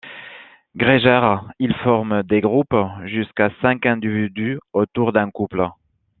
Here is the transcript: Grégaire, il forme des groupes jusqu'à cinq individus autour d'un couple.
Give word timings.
Grégaire, 0.75 1.43
il 1.59 1.75
forme 1.83 2.23
des 2.23 2.41
groupes 2.41 2.73
jusqu'à 3.05 3.51
cinq 3.61 3.85
individus 3.85 4.59
autour 4.73 5.13
d'un 5.13 5.29
couple. 5.29 5.69